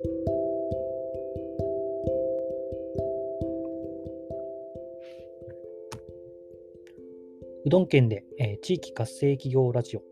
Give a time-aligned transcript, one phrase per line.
[0.00, 0.06] う
[7.68, 10.00] どん県で、えー、地域活性企業ラジオ。
[10.00, 10.06] は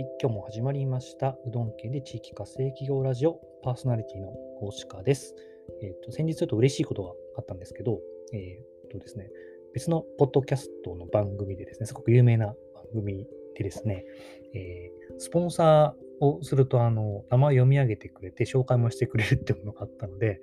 [0.00, 1.38] い、今日も始まりました。
[1.46, 4.28] うどん県で地域活性企業ラジオパーソナリティの
[4.60, 5.34] 大鹿です。
[5.80, 8.00] え、ー、と、先日ちょっと嬉しいことがあったんですけど、
[8.34, 9.30] えっ、ー、とですね、
[9.72, 14.04] 別のポッドキャストの番組でですね、すごく有名な番組でですね、
[14.52, 20.40] えー、スポンサをすると、あの、名前読み上げてくれて、紹介もしてくれるってものがあったので、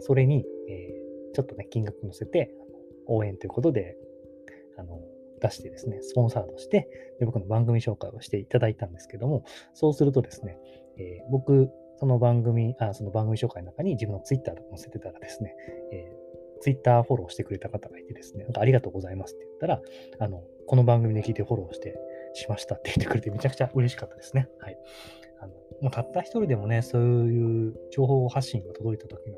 [0.00, 2.54] それに、えー、ちょっとね、金額乗せて、
[3.06, 3.96] 応援ということで、
[4.76, 5.00] あの、
[5.40, 9.44] 出してですね、スポンサードして、で僕の番組紹介をしていただいたんですけども、
[9.74, 10.58] そうするとですね、
[10.96, 15.54] えー、僕、その番組、あその番組紹介の中に自分のツイッターとか載せてたらですね、
[15.92, 19.80] えー、ツイッターフォローしてくれた方がいてですね、なんかありがとうございますって言ったら、
[20.18, 21.98] あの、この番組で聞いてフォローして
[22.34, 24.48] しましたって言ってくれてめちゃくちゃ嬉しかったですね。
[24.60, 24.76] はい。
[25.40, 29.36] あのもうたった一人でもね、そういう情報発信が届いた時の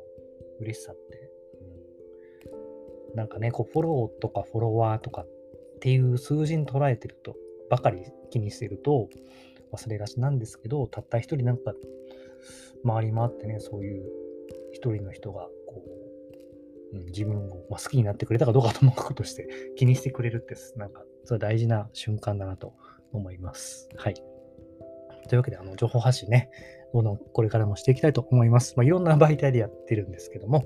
[0.59, 1.31] 嬉しさって、
[3.11, 5.27] うん、なんかね、こうフォローとかフォロワーとかっ
[5.79, 7.35] ていう数字に捉えてると、
[7.69, 9.09] ばかり気にしてると
[9.71, 11.73] 忘れがちなんですけど、たった一人なんか
[12.85, 14.03] 回り回ってね、そういう
[14.73, 15.83] 一人の人がこ
[16.93, 22.73] う、うん、自分を、まあ、好きになってくれたかどうかともかくとして気にしてくれるって、なんか、それ大事な瞬間だなと
[23.15, 23.89] 思います。
[23.95, 24.13] はい。
[25.27, 26.49] というわけで、あの、情報発信ね、
[26.93, 28.73] どんどんこれからもしていきたいと思います。
[28.77, 30.65] まあ、いろんな媒体でやってるんですけども、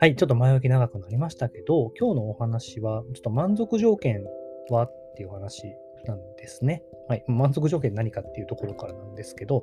[0.00, 4.24] はい、ちょっと前置き長くなりましたけど、今日のお話は、ちょっと満足条件
[4.70, 6.82] はっていう話なんですね。
[7.08, 9.62] はい、満足条件何かっていうところからなんですけど、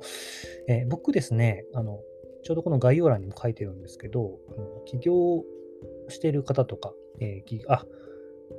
[0.68, 2.00] えー、僕ですね、あの、
[2.42, 5.44] ちょうどこの概要欄にも書いてるんですけど、あの起業
[6.08, 7.86] してる方とか、えー、あ、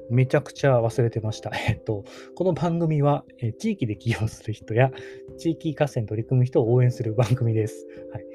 [0.10, 1.52] めちゃくちゃ忘れてました。
[1.68, 2.04] えっと、
[2.36, 4.92] この番組は、え、地域で起業する人や
[5.38, 7.88] 地域活性に取り組む人を応援する番組です。
[8.12, 8.26] はい。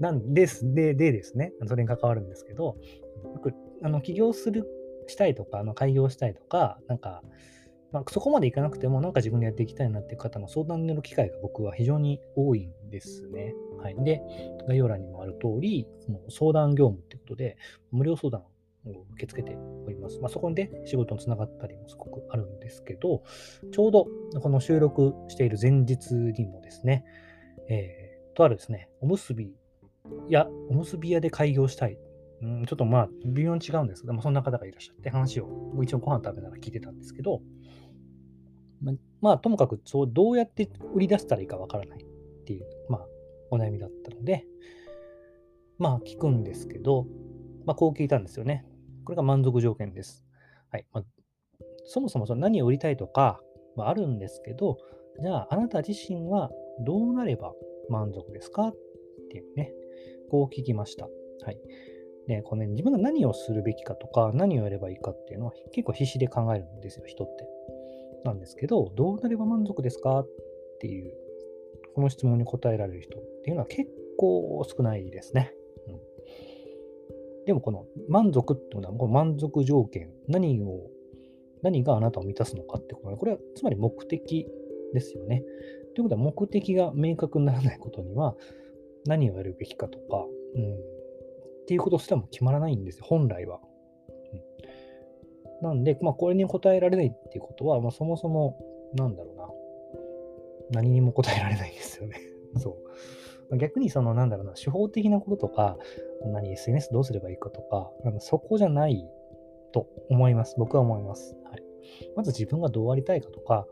[0.00, 0.74] なんです。
[0.74, 2.76] で、でですね、それに関わるんですけど、
[3.34, 4.66] 僕、あの、起業する、
[5.06, 7.22] したいとか、あの開業したいとか、なんか、
[7.92, 13.54] まあ、そこまでいかなくても、なんか自分でやっていきたいなっていう方の相談の機会が僕は非常に多いんですね。
[13.80, 13.96] はい。
[14.02, 14.20] で、
[14.66, 17.56] 概要欄にもある通り、もう相談業務ってことで、
[17.92, 18.42] 無料相談
[18.86, 20.18] を受け付けております。
[20.20, 23.22] まあ、そこで仕事につながったりもすごくあるんですけど、
[23.72, 24.06] ちょうど
[24.40, 27.04] この収録している前日にもですね、
[27.68, 29.54] えー、とあるですね、おむすび
[30.28, 31.98] や、おむすび屋で開業したい。
[32.42, 35.48] うん、ちょっとまあ、微妙に違うんですけども、そんな方がいらっしゃって話を、
[35.82, 37.40] 一応ご飯食べながら聞いてたんですけど、
[38.82, 43.06] ままあ、ともかくそうどうやって売り出したらいいかわからないっていう、まあ、
[43.50, 44.44] お悩みだったので、
[45.78, 47.06] まあ、聞くんですけど、
[47.64, 48.66] まあ、こう聞いたんですよね。
[49.04, 50.24] これが満足条件です。
[50.70, 51.04] はいまあ、
[51.84, 53.40] そもそもその何を売りたいとか
[53.76, 54.78] はあるんですけど、
[55.20, 56.50] じゃあ、あなた自身は
[56.84, 57.52] どうなれば
[57.88, 58.68] 満足ですか？
[58.68, 58.74] っ
[59.30, 59.72] ていうね、
[60.30, 61.06] こう聞きました。
[61.06, 61.58] はい。
[62.26, 67.46] で、この、ね、自分が何をするべきかとか、何をやればいいかっていうのは結構必死で考えるんですよ、人って。
[68.24, 70.20] なんですけど、どうなれば満足ですか？
[70.20, 70.28] っ
[70.80, 71.12] ていう、
[71.94, 75.52] この質問に答えられる人っていうのは結構少ないですね。
[77.46, 80.90] でも、この満足っていうのは、この満足条件、何を、
[81.62, 84.46] 何があなたを満たすのかってことは、これはつまり目的
[84.92, 85.42] ですよね。
[85.94, 88.36] ということは、目的が明確にならないことには、
[89.06, 90.78] 何をやるべきかとか、うん、っ
[91.66, 93.60] ていうことすらも決まらないんですよ、本来は。
[94.32, 94.40] うん
[95.64, 98.58] なんで、まあ、これに答えられないっていうことは、まあ、そもそも、
[98.94, 99.36] なんだろう
[100.76, 100.80] な。
[100.82, 102.20] 何にも答えられないですよね。
[102.58, 102.76] そう。
[103.52, 105.76] 逆にその、なんだろうな、手法的なこととか、
[106.24, 109.04] 何、SNS どうすればいいかとか、あのそこじゃない
[109.72, 110.54] と思います。
[110.58, 111.36] 僕は思います。
[111.44, 111.62] はい。
[112.16, 113.66] まず自分がどうありたいかとか、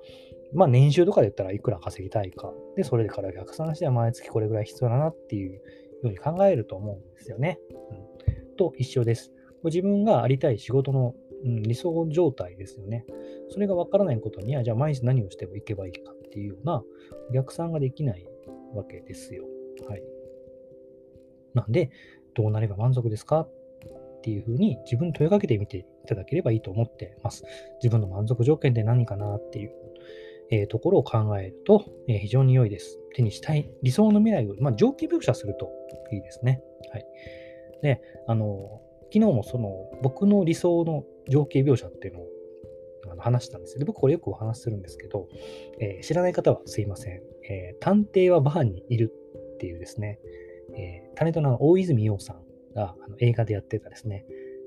[0.53, 2.53] まあ年収とかで言ったらいくら稼ぎたいか。
[2.77, 5.61] で、それから逆算しては毎月これぐらい必要だなっていうよ
[6.05, 7.59] うに考えると思うんですよね。
[8.27, 9.33] うん、と一緒です。
[9.65, 13.05] 自分がありたい仕事のうん、理想状態ですよね。
[13.51, 16.83] それが分からないことには、じゃあ毎日何をしてもいけばいいかっていうような
[17.35, 18.27] 逆算ができない
[18.75, 19.45] わけですよ。
[19.89, 20.03] はい。
[21.55, 21.91] なんで、
[22.35, 23.41] どうなれば満足ですか？
[23.41, 27.45] っていうふうに自分に問いかけてみていただければいいと思ってます。
[27.83, 29.73] 自分の満足条件って何かなっていう、
[30.51, 32.99] えー、ところを考えると、えー、非常に良いです。
[33.15, 35.71] 手にしたい理想の未来を、まあ、条件描写すると
[36.13, 36.63] いいですね。
[36.93, 37.07] はい。
[37.83, 38.81] で、あの、
[39.13, 42.27] 昨日もその僕の理想の情景描写っていうのを
[43.11, 45.29] あの話したんですで僕これよくお話しするんですけど、
[45.81, 49.13] えー、知らない方はすいません、えー、探偵はバーにいる
[49.63, 50.19] っていうですね、
[50.75, 54.25] えー、タレントの大泉洋さんがあの映画でやってたですね、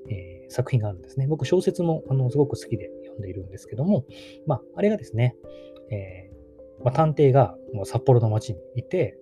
[0.08, 1.26] えー、作品があるんですね。
[1.26, 4.06] 僕小説もあのすごく好きで読んでいるんですけども、
[4.46, 5.36] まあ、あれがですね、
[5.90, 9.18] えーまあ、探偵がもう札幌の街にいて、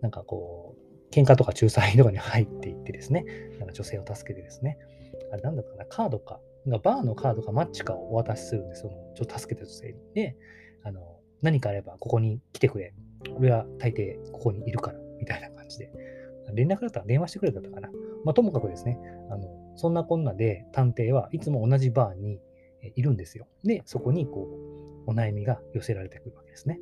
[0.00, 3.26] なんかこう、喧嘩とか仲裁とかに入っていってですね、
[3.58, 4.78] なんか女性を助けてですね、
[5.30, 8.92] あれなんだったかな、カードか、バーのカードかマッチかをお渡しするんですよ。
[9.14, 9.98] ちょっと助けた女性に。
[10.14, 10.36] で、
[10.84, 12.94] あの、何かあればここに来てくれ。
[13.36, 15.07] 俺は大抵ここにいるから。
[15.18, 15.90] みたいな感じで。
[16.54, 17.90] 連絡だったら電話してくれたかな。
[18.24, 18.98] まあ、ともかくですね、
[19.30, 22.40] あの、そんなこんなで探偵はいつも同じバーに
[22.94, 23.46] いるんですよ。
[23.64, 24.48] で、そこにこ
[25.06, 26.80] う、お悩みが寄せられてくるわけですね。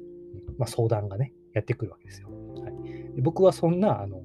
[0.59, 2.29] まあ、相談がね、やってくるわけですよ。
[2.63, 4.23] はい、で僕はそんな、あの、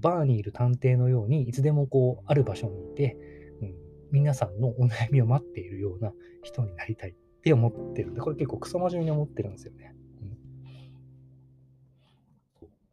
[0.00, 3.16] バーにいる探偵のように、いつでもこう、ある場所にいて、
[3.60, 3.74] うん、
[4.10, 6.12] 皆さんのお悩みを待っているような
[6.42, 9.95] 人になりたいって思ってるんで、これ結構クソ真面目に思ってるんですよね。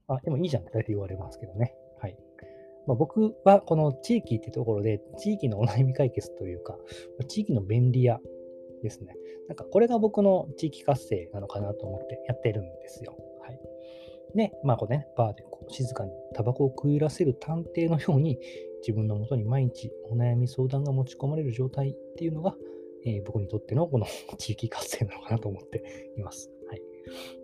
[0.08, 1.76] あ、でもいいじゃんって大体言われますけどね。
[2.00, 2.18] はい。
[2.88, 6.78] まあ、僕はこの地域ってところで、地域のお悩み解決というか、
[7.28, 8.20] 地域の便利屋
[8.82, 9.16] ですね。
[9.48, 13.16] なんかこれが僕の地域活性なのかなと思ってやってるんですよ。
[13.42, 13.60] はい。
[14.36, 18.40] で、まあこれね、バーでこう静かにタバコを食い入らせる探偵のように、
[18.82, 22.54] 自分のもとに毎日お悩み相談が持ち込まれる状態っていうのが、
[23.06, 24.06] えー、僕にとってのこの
[24.38, 26.52] 地域活性なのかなと思っています。
[26.68, 26.82] はい。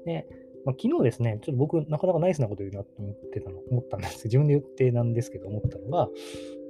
[0.05, 0.27] で、
[0.65, 4.25] まあ、昨日ですね、ちょっと僕、なかなかナイスなこと言うなと思ってたの、思ったんです。
[4.25, 6.09] 自分で言ってなんですけど、思ったのが、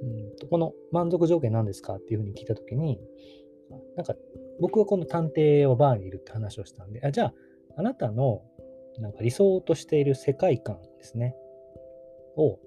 [0.02, 3.00] うんとこの満足条件なんですかっていうふうに聞いたときに、
[3.96, 4.14] なんか、
[4.60, 7.34] 僕はこの探偵はバーにいるって話をしたんで、あじゃあ、
[7.76, 8.42] あなたの
[8.98, 11.34] なんか理想としている世界観ですね、
[12.36, 12.58] を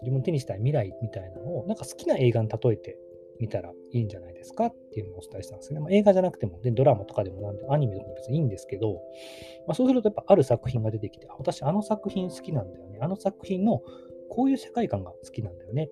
[0.00, 2.98] 自分手にしたい未来みたいなのを、なんか好きな映画に例えて
[3.40, 4.66] みたらいいんじゃないですか？
[4.66, 5.80] っていうのをお伝えしたんですね。
[5.80, 8.94] まあ、映画じゃなくても、でドラマとかでもなんで、アニメとかも別にいいんですけど、
[9.66, 12.98] まあ、そうするとやっぱある作品が出てきて、私あの作品好きなんだよね。
[13.00, 13.82] あの作品の
[14.30, 15.88] こういう世界観が好きなんだよね。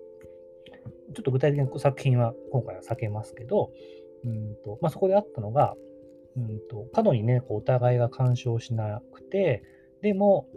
[1.13, 3.71] ちょっと具体的な作品は今回は避けますけど、
[4.23, 5.75] うんとまあ、そこであったのが、
[6.37, 9.63] うんと過度にね、こうお互いが干渉しなくて、
[10.01, 10.47] でも、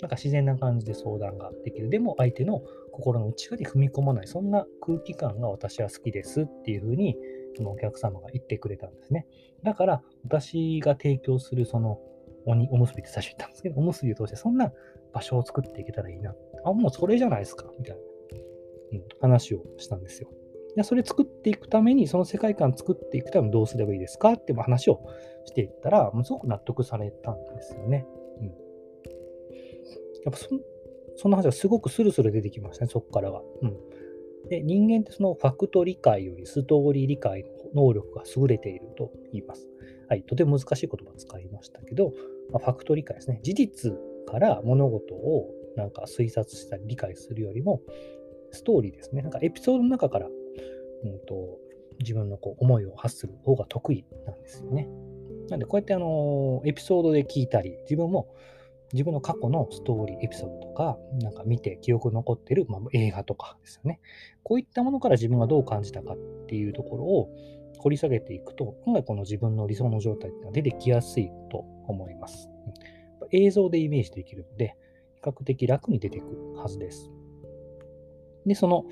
[0.00, 1.88] なんか自然な感じで相談ができる。
[1.88, 2.62] でも相手の
[2.96, 4.26] 心の内側に踏み込まない。
[4.26, 7.16] そんな空気感が私は好きですっていうふうに、
[7.56, 9.26] そのお客様が言ってくれたんですね。
[9.62, 12.00] だから、私が提供するその
[12.46, 14.72] おにおむすびって最初言ったんですけど、おむすびを通してそんな
[15.12, 16.34] 場所を作っていけたらいいな。
[16.64, 18.02] あ、もうそれじゃないですか、みたいな、
[18.92, 20.30] うん、話をしたんですよ。
[20.76, 24.32] でそれ作っていくために、その世界観作っていくためにどうすればいいですか？
[24.32, 25.00] って話を
[25.46, 28.06] していったら、もうすごく納得されたんですよね。
[28.40, 28.46] うん。
[28.46, 30.36] やっぱ
[31.16, 33.42] そその話がすごくスルスル出てきましたね、そこからは。
[33.62, 33.76] うん。
[34.48, 39.68] で、人間ってそのファクト理解よりストーリー理解の能力が優れていると言います。
[40.08, 42.12] はい、とても難しい言葉を使いましたけど、
[42.52, 43.40] まあ、ファクト理解ですね。
[43.42, 43.92] 事実
[44.26, 47.82] から物事をなんか推察したり理解するよりも、
[48.52, 49.22] ストーリーですね。
[49.22, 51.58] なんかエピソードの中から、うんと、
[51.98, 54.88] 自分のこう思いを発する方が得意なんですよね。
[55.48, 58.34] なんでこうやってあのエピソードで聞いたり、自分も
[58.92, 64.00] 自分の過去のストーリー、エピソードとか、なんか見て記憶残ってる、まあ、映画とかですよね。
[64.42, 66.16] こういったものから自分がどう感じたかっ
[66.46, 67.28] ていうところを
[67.78, 72.48] 掘り下げていくと、今回この自分の理想の状態っていうのは出てきやすいと思います。
[73.32, 74.76] 映像でイメージできるので、
[75.16, 77.10] 比較的楽に出てくるはずです。
[78.46, 78.84] で、その、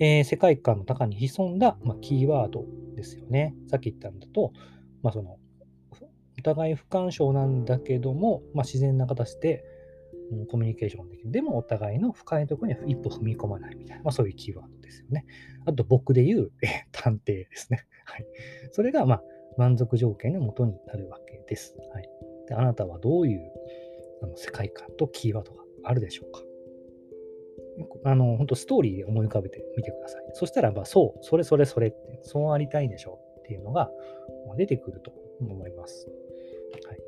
[0.00, 2.64] えー、世界観の中に潜んだ、まあ、キーワード
[2.96, 3.54] ですよね。
[3.68, 4.52] さっき言ったんだと、
[5.02, 5.38] まあ、その
[6.46, 9.64] 互い不干渉なんだけども、まあ、自然な形で、
[10.30, 11.32] う、コミュニケーションできる。
[11.32, 15.26] でもお互いの深いところには一歩踏み込まないみたいな、まあ、そういうキーワードですよね。
[15.66, 16.52] あと僕で言う、
[16.92, 17.86] 探偵ですね。
[18.04, 18.26] はい。
[18.70, 19.24] それが、まあ、
[19.56, 21.76] 満足条件のもとになるわけです。
[21.92, 22.08] はい。
[22.48, 23.40] であなたはどういう
[24.22, 26.42] あの世界観とキーワードがあるでしょうか
[28.04, 30.22] あの、本当ストーリーで思い浮かべてみてください。
[30.32, 33.90] そしたら、まあ、そう、それそれそれって、そうありたいでしょうっていうのが
[34.56, 36.08] 出てくると思います。
[36.88, 37.00] はい。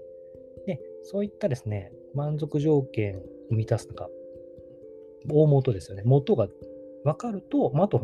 [0.67, 3.19] で、そういったですね、満足条件
[3.51, 4.09] を満たすのが、
[5.31, 6.03] 大元ですよね。
[6.05, 6.49] 元が
[7.05, 8.01] 分かると、まあ、あと、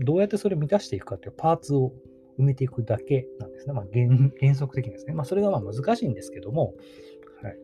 [0.00, 1.92] どうやってそれを満たしていくかっていうパーツを
[2.38, 3.72] 埋めていくだけなんですね。
[3.72, 4.06] まあ、原
[4.40, 5.12] 原則的にですね。
[5.12, 6.74] まあ、それがまあ難しいんですけども、
[7.42, 7.58] はい。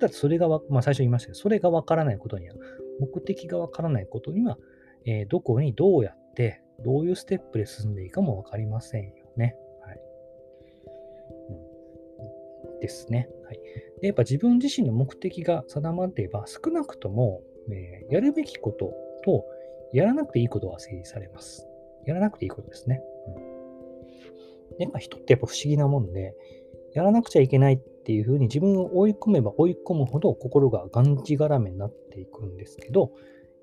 [0.00, 2.54] だそれがまあ、最初言いましたけど、それが分からないことには、
[3.00, 4.58] 目的が分からないことには、
[5.04, 9.56] えー、どこにどうやって、どういうステップで進んでいいかも分かりませんよね。
[12.86, 13.28] ですね。
[13.44, 13.60] はい、
[14.00, 18.92] でやっぱ自分自身の目的が定まっていれば、少なくとも、えー、やるべきこと
[19.24, 19.44] と、
[19.92, 21.66] やらなくていいことが整理されます。
[22.04, 23.02] やらなくていいことですね。
[24.70, 26.34] うん、でまあ、人ってやっぱ不思議なもんで、
[26.94, 33.12] やらなくちゃいけないっていうふうに自分を追い込めば追い込むほど心ががんじがらめになっていくんですけど、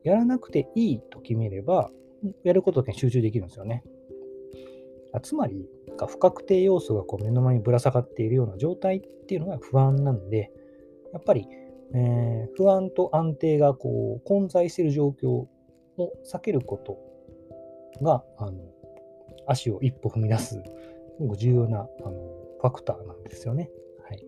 [0.04, 1.90] やらなくていいと決めれば、
[2.44, 3.84] やることだけに集中できるんですよね。
[5.20, 5.68] つまり、
[6.08, 10.52] 不確定要素がこう目の前にぶら下がっているような状態っていうのが不安なんで、
[11.14, 11.48] やっぱり
[11.94, 15.50] えー、不安と安定がこう混在している状況を
[16.26, 16.98] 避けること
[18.04, 18.54] が、あの
[19.48, 20.62] 足を一歩踏み出す
[21.38, 22.12] 重要なあの
[22.62, 23.70] ファクターなんですよね。
[24.08, 24.26] はい、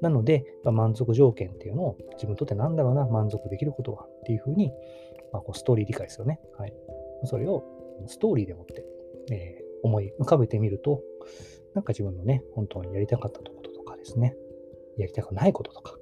[0.00, 4.72] なので、満足条件っていうのを自分にとってなんだろうな、満足できることはっていうふうに、
[5.32, 6.40] まあ、こうストーリー理解ですよね。
[6.56, 6.72] はい、
[7.24, 7.64] それを
[8.06, 8.84] ストーリーでもって、
[9.30, 11.02] えー、思い浮かべてみると、
[11.74, 14.36] なんか自分のね、本当にやりたかったこととかですね、
[14.96, 15.96] やりたくないこととか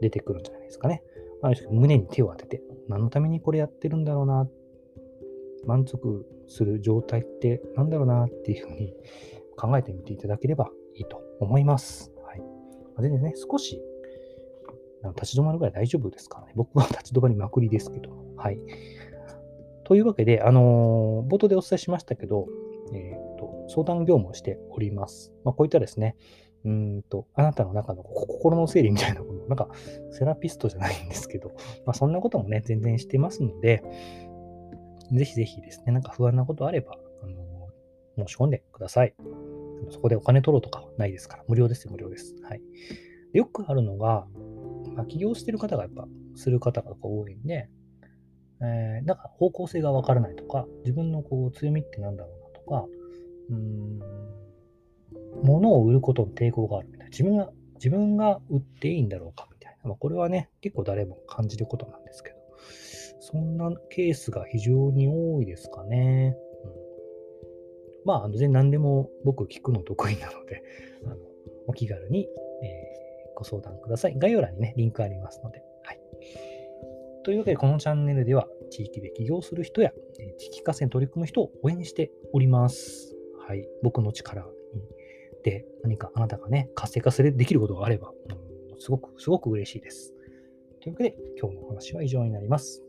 [0.00, 1.02] 出てくるんじゃないですかね。
[1.42, 4.48] ある胸に手を当てて、何のためにこれやってるんだろうな、
[5.66, 8.94] 満足する状態って何だろうなっていうふうに
[9.56, 12.12] 考えてみていただければいいと思います。
[12.24, 12.42] はい。
[13.00, 13.80] 全然ね、少し
[15.14, 16.52] 立ち止まるぐらい大丈夫ですからね。
[16.54, 18.10] 僕は 立ち止まりまくりですけど。
[18.36, 18.58] はい。
[19.84, 22.48] というわけで、あのー、冒頭でお伝えしましたけど、
[22.92, 25.32] えーと、相談業務をしております。
[25.44, 26.16] まあ、こういったですね、
[26.64, 29.68] うんと、あなたの中の心の整理みたいなこと、なんか
[30.10, 31.50] セラピストじゃないんですけど、
[31.84, 33.82] まあ、そんなこともね、全然してますので、
[35.12, 39.14] ぜひぜひですね、なんか不安なことあれば、あの申し込んでください。
[39.90, 42.34] そこでお金取ろうとかはないですから、無料ですよ、無料です。
[42.42, 42.60] はい。
[43.32, 44.26] でよくあるのが、
[44.94, 47.68] まあ、起業してる方がやっぱ、する方が多いんで、
[48.60, 52.86] えー、なんか方向性がわからないとか、自分のこう強みってなんだろうなか、
[53.50, 54.00] うん、
[55.42, 57.10] 物を売ることの抵抗があるみたいな。
[57.10, 59.88] 自分が、自分が売っていいんだろうかみたいな。
[59.90, 62.36] まあ、これはね、結構誰も感じることなんですけど、
[63.20, 66.36] そんなケースが非常に多いですかね。
[66.64, 66.70] うん、
[68.04, 70.62] まあ、全然何でも僕聞くの得意なので、
[71.06, 71.16] あの
[71.66, 72.28] お気軽に、
[72.62, 74.18] えー、ご相談ください。
[74.18, 75.62] 概要欄にね、リンクありますので。
[77.26, 79.90] というわけで、このチャンネルでは、地域で起業する人や、
[80.38, 83.16] 地域活性に取り組む人を応援しております。
[83.48, 83.66] はい。
[83.82, 84.46] 僕の力
[85.42, 88.12] で何かあなたがね、活性化するできることがあれば、
[88.78, 90.14] すごく、すごく嬉しいです。
[90.80, 92.84] というわけで、今日のお話は以上になります。